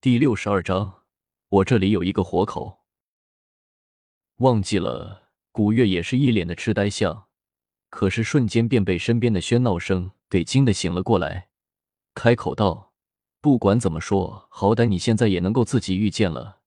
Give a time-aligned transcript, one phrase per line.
[0.00, 1.02] 第六十二章，
[1.48, 2.84] 我这里有一个活口。
[4.36, 7.26] 忘记了，古月也是一脸的痴呆相，
[7.90, 11.48] 可是瞬间便被身边的喧闹声给惊得醒了过来，
[12.14, 12.92] 开口道
[13.42, 16.60] ：“不管怎么说，好歹你现在也能够自己遇见了。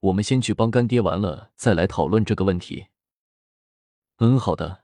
[0.00, 2.88] 我们先去帮干爹，完了再来讨论这个问题。”
[4.18, 4.82] 嗯，好的。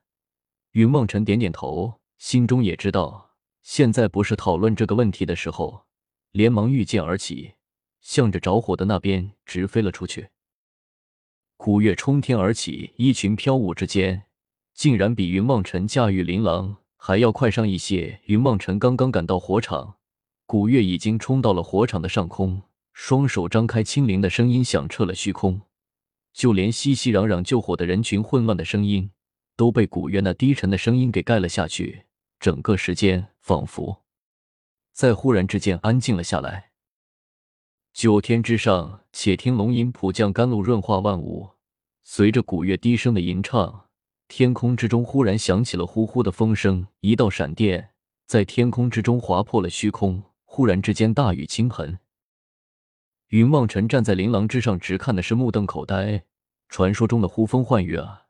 [0.71, 3.33] 云梦辰点点头，心中也知道
[3.63, 5.87] 现在不是讨论这个问题的时候，
[6.31, 7.55] 连忙御剑而起。
[8.01, 10.29] 向着着火的那边直飞了出去。
[11.57, 14.25] 古月冲天而起，衣裙飘舞之间，
[14.73, 18.21] 竟然比云梦辰驾驭琳琅还要快上一些。
[18.25, 19.97] 云梦辰刚刚赶到火场，
[20.47, 25.61] 古月已经冲到了火场的上空，双手张开，清灵的声音响彻了虚空，
[26.33, 29.11] 就连熙熙攘攘救火的人群混乱的声音，
[29.55, 32.07] 都被古月那低沉的声音给盖了下去。
[32.39, 34.03] 整个时间仿佛
[34.95, 36.70] 在忽然之间安静了下来。
[37.93, 41.51] 九天之上，且听龙吟普降甘露润化万物。
[42.03, 43.89] 随着古月低声的吟唱，
[44.29, 47.91] 天空之中忽然响起了呼呼的风声，一道闪电
[48.27, 50.23] 在天空之中划破了虚空。
[50.45, 51.99] 忽然之间，大雨倾盆。
[53.29, 56.25] 云望尘站在琳琅之上，直看的是目瞪口呆。
[56.69, 58.27] 传说中的呼风唤雨啊，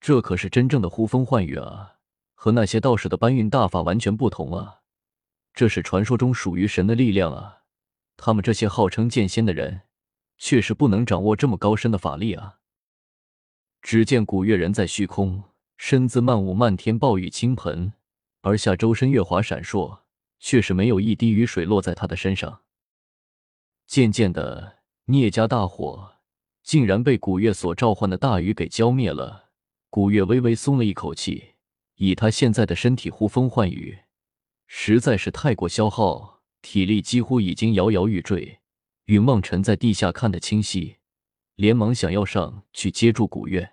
[0.00, 1.96] 这可是真正的呼风唤雨啊，
[2.34, 4.80] 和那些道士的搬运大法完全不同啊！
[5.52, 7.63] 这是传说中属于神的力量啊！
[8.16, 9.82] 他们这些号称剑仙的人，
[10.38, 12.58] 确实不能掌握这么高深的法力啊！
[13.82, 15.42] 只见古月人在虚空，
[15.76, 17.92] 身姿漫舞，漫天暴雨倾盆
[18.42, 20.00] 而下，周身月华闪烁，
[20.38, 22.62] 却是没有一滴雨水落在他的身上。
[23.86, 26.14] 渐渐的，聂家大火
[26.62, 29.50] 竟然被古月所召唤的大雨给浇灭了。
[29.90, 31.54] 古月微微松了一口气，
[31.96, 33.98] 以他现在的身体呼风唤雨，
[34.66, 36.33] 实在是太过消耗。
[36.64, 38.58] 体力几乎已经摇摇欲坠，
[39.04, 40.96] 云梦辰在地下看得清晰，
[41.56, 43.72] 连忙想要上去接住古月。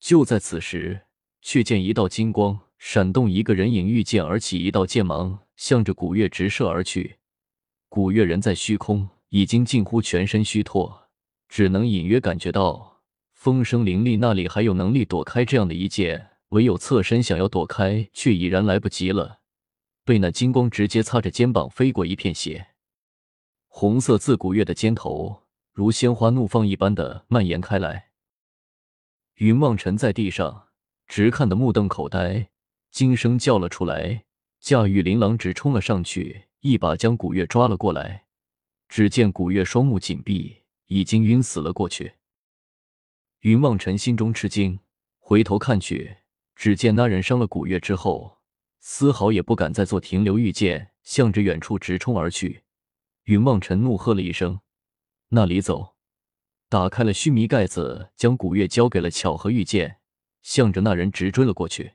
[0.00, 1.02] 就在此时，
[1.40, 7.18] 却见一道金光闪动，一个人影御剑而起，一道剑芒向着古月直射而去。
[7.88, 11.08] 古月人在虚空，已经近乎全身虚脱，
[11.48, 19.41] 只能隐约感觉到风声凌厉，那里还有能力躲开这样的一剑，唯有侧身想要躲开，却已然来不及了。
[20.04, 22.68] 被那金光直接擦着肩膀飞过一片血，
[23.68, 28.10] 红色自古月的肩头如鲜花怒放一般的蔓延开来。
[29.36, 30.68] 云望尘在地上
[31.06, 32.50] 直看得目瞪口呆，
[32.90, 34.24] 惊声叫了出来，
[34.60, 38.26] 驾驭琳琅直冲了上去，一把将古月抓了过来。
[38.88, 42.14] 只见古月双目紧闭，已经晕死了过去。
[43.40, 44.80] 云望尘心中吃惊，
[45.18, 46.18] 回头看去，
[46.54, 48.41] 只见那人伤了古月之后。
[48.84, 52.64] 丝毫也不敢再做停留，御剑向着远处直冲而去。
[53.24, 54.58] 云望尘怒喝了一声
[55.30, 55.94] ：“那里走！”
[56.68, 59.98] 打开了须弥盖子，将古月交给了巧合御剑，
[60.42, 61.92] 向着那人直追了过去。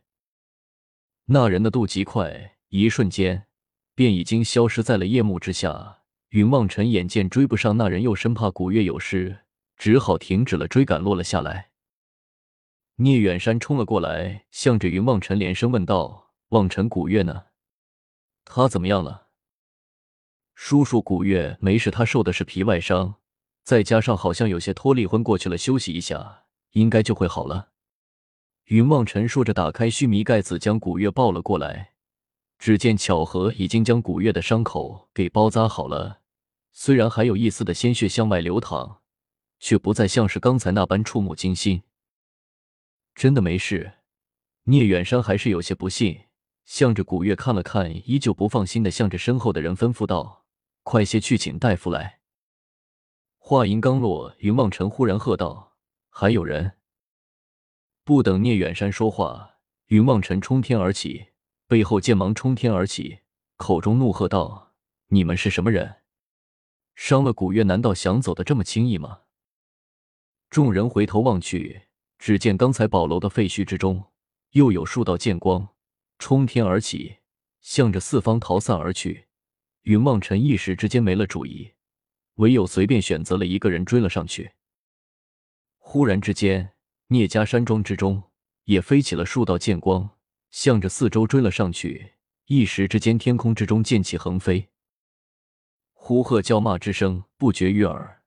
[1.25, 3.47] 那人的度极快，一瞬间
[3.93, 6.03] 便已经消失在了夜幕之下。
[6.29, 9.39] 云望尘眼见追不上那人，又生怕古月有失，
[9.75, 11.71] 只好停止了追赶，落了下来。
[12.95, 16.26] 聂远山冲了过来，向着云望尘连声问道。
[16.49, 17.47] 望尘，古月呢？
[18.45, 19.27] 他怎么样了？
[20.55, 23.15] 叔叔，古月没事，他受的是皮外伤，
[23.63, 27.71] 再加上好像有些脱力，昏过去了，休息一下，应该就会好了。
[28.67, 31.95] 云望尘说着，打开须弥盖子，将古月抱了过来。
[32.57, 36.21] 只见巧合已经将古月的伤口给包扎好了，
[36.71, 39.01] 虽然还有一丝的鲜血向外流淌，
[39.59, 41.83] 却不再像是刚才那般触目惊心。
[43.13, 43.95] 真的没事？
[44.63, 46.26] 聂远山还是有些不信。
[46.67, 50.45] 向着古月看了看，依旧不放心的向着身后的人吩咐道
[50.83, 52.19] ：“快些去请大夫来。”
[53.39, 55.77] 话音刚落，云望尘忽然喝道
[56.11, 56.73] ：“还有人！”
[58.03, 61.27] 不等聂远山说话，云望尘冲天而起，
[61.67, 63.19] 背后剑芒冲天而起，
[63.55, 64.73] 口中怒喝道
[65.07, 66.01] ：“你们是什么人？
[66.95, 69.21] 伤了古月，难道想走的这么轻易吗？”
[70.51, 71.83] 众人回头望去，
[72.19, 74.11] 只见刚才宝楼的废墟之中，
[74.51, 75.69] 又有数道剑光。
[76.19, 77.17] 冲天而起，
[77.61, 79.27] 向着四方逃散而去。
[79.83, 81.73] 云望尘一时之间没了主意，
[82.35, 84.51] 唯有随便选择了一个人追了上去。
[85.77, 86.73] 忽然之间，
[87.07, 88.23] 聂家山庄之中
[88.65, 90.17] 也飞起了数道剑光，
[90.51, 92.13] 向着四周追了上去。
[92.47, 94.69] 一时之间，天空之中剑气横飞，
[95.93, 98.23] 呼喝叫骂之声不绝于耳。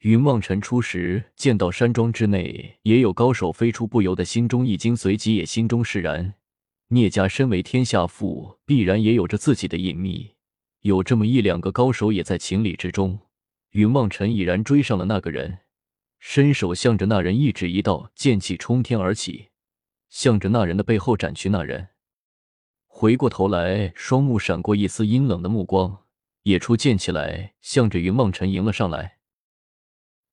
[0.00, 6.35] 云望尘初时见到山庄之内也有高手飞出，不由得心中一惊，随即也心中释然。
[6.88, 10.36] 聂家身为天下父，必然也有着自己的隐秘，
[10.82, 13.18] 有这么一两个高手也在情理之中。
[13.70, 15.58] 云望尘已然追上了那个人，
[16.20, 19.48] 伸手向着那人一指，一道剑气冲天而起，
[20.08, 21.48] 向着那人的背后斩去。
[21.48, 21.88] 那人
[22.86, 26.04] 回过头来，双目闪过一丝阴冷的目光，
[26.44, 29.18] 也出剑起来，向着云望尘迎了上来。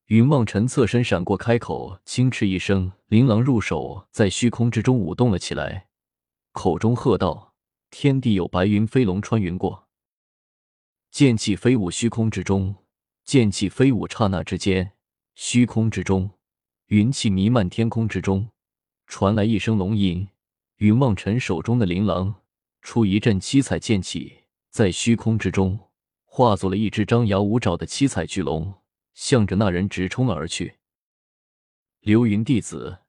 [0.05, 5.88] 云望尘侧身闪过，开口轻斥一声：“琳琅入手！”在虚空之中舞动了起来，
[6.53, 7.53] 口中喝道
[7.91, 9.89] ：“天地有白云飞龙穿云过。”
[11.11, 12.75] 剑气飞舞虚空之中，
[13.25, 14.94] 剑气飞舞刹那之间，
[15.35, 16.31] 虚空之中，
[16.88, 18.50] 云气弥漫，天空之中
[19.07, 20.27] 传来一声龙吟。
[20.77, 22.41] 云望尘手中的琳琅
[22.81, 25.79] 出一阵七彩剑气，在虚空之中
[26.25, 28.73] 化作了一只张牙舞爪的七彩巨龙，
[29.13, 30.75] 向着那人直冲了而去。
[32.01, 33.00] 流云弟子，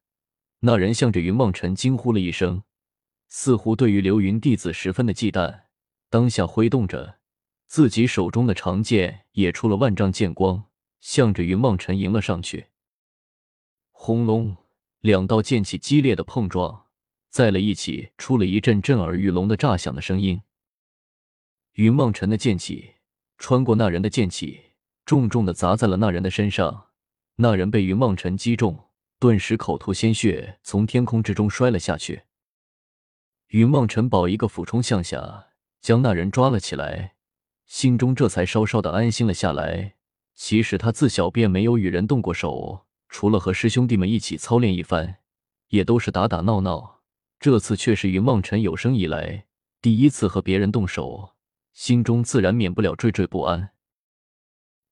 [0.59, 2.63] 那人向着云望尘惊呼了一声，
[3.27, 5.61] 似乎对于流云弟子十分的忌惮，
[6.09, 7.19] 当下挥动着。
[7.67, 10.65] 自己手中的长剑也出了万丈剑光，
[11.01, 12.67] 向着云梦尘迎了上去。
[13.91, 14.55] 轰隆，
[15.01, 16.85] 两道剑气激烈的碰撞
[17.29, 20.41] 在了一起，出了一阵震耳欲聋的炸响的声音。
[21.73, 22.93] 云梦尘的剑气
[23.37, 24.61] 穿过那人的剑气，
[25.05, 26.89] 重重的砸在了那人的身上。
[27.37, 28.89] 那人被云梦尘击中，
[29.19, 32.21] 顿时口吐鲜血，从天空之中摔了下去。
[33.49, 35.47] 云望尘宝一个俯冲向下，
[35.81, 37.15] 将那人抓了起来。
[37.65, 39.95] 心中这才稍稍的安心了下来。
[40.33, 45.17] 其实他自小便没有与人动过手，除了和师兄弟们一起操练一番，
[45.69, 47.01] 也都是打打闹闹。
[47.39, 49.45] 这次却是云望尘有生以来
[49.81, 51.35] 第一次和别人动手，
[51.73, 53.69] 心中自然免不了惴惴不安。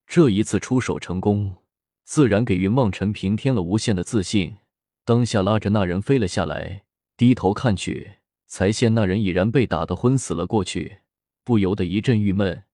[0.08, 1.58] 这一次出手成功，
[2.04, 4.58] 自然给云望尘平添了无限的自信。
[5.04, 6.84] 当下拉着那人飞了下来，
[7.18, 8.20] 低头看去，
[8.54, 11.00] 才现那人已然被打得昏死了过去。
[11.44, 12.66] 不由得一阵郁闷，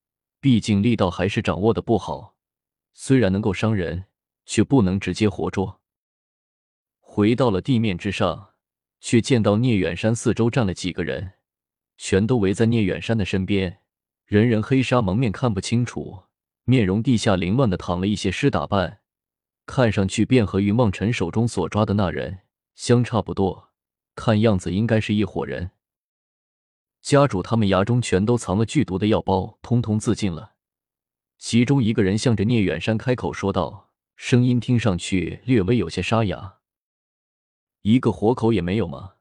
[0.42, 2.36] 毕竟力道还是掌握的不好，
[2.94, 4.04] 虽然能够伤人，
[4.46, 5.80] 却不能直接活捉。
[7.00, 8.50] 回到了地面之上，
[9.00, 11.36] 却见到聂远山四周站了几个人，
[11.98, 13.80] 全都围在聂远山的身边，
[14.26, 16.24] 人人黑纱蒙面，看不清楚，
[16.66, 19.00] 面容地下凌乱的躺了一些尸打扮，
[19.66, 22.40] 看上去便和云梦辰手中所抓的那人
[22.76, 23.69] 相差不多，
[24.20, 25.72] 看样子应该是一伙人。
[27.02, 30.56] 家主他们牙中全都藏了剧毒的药包，通通自尽了。
[31.38, 36.58] 其中一个人向着聂远山开口说道，声音听上去略微有些沙哑
[37.84, 39.14] ：“一个活口也没有吗？”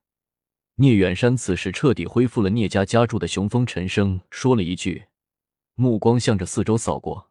[0.75, 5.07] 聂远山此时彻底恢复了聂家家主的雄风，沉声说了一句，
[5.77, 7.31] 目光向着四周扫过：“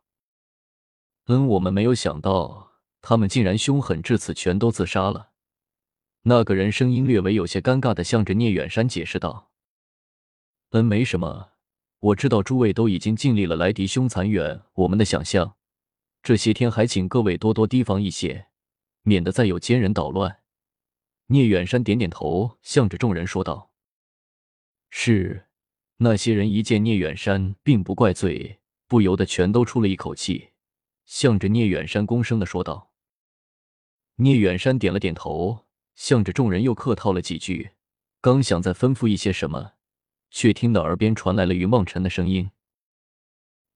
[1.28, 2.72] 嗯，我们没有想到
[3.02, 5.32] 他们竟然凶狠至此，全都自杀了。”
[6.30, 9.50] 那个人声音略微有些尴尬的向着聂远山解释道。
[10.72, 11.52] 嗯，没什么。
[12.00, 15.56] 我知道诸位都已经尽力了，来敌凶残远我们的想象。
[16.22, 18.48] 这些天还请各位多多提防一些，
[19.04, 20.40] 免得再有奸人捣乱。
[21.28, 23.72] 聂远山点点头，向着众人说道
[24.92, 25.46] ：“是。”
[26.00, 30.50] 那些人一见聂远山并不怪罪，不由得全都出了一口气，
[31.06, 32.92] 向着聂远山恭声的说道
[34.20, 35.67] ：“聂远山点了点头，
[35.98, 37.72] 向着众人又客套了几句，
[38.22, 39.74] 刚想再吩咐一些什么。”
[40.32, 42.52] 却听到耳边传来了云望尘的声音：“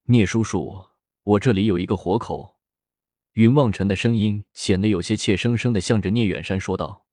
[0.08, 0.86] 聂叔叔，
[1.24, 2.58] 我这里有一个活口。”
[3.34, 7.06] 云望尘的声音显得有些怯生生的，向着聂远山说道。